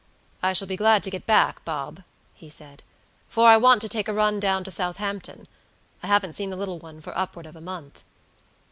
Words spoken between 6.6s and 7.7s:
one for upward of a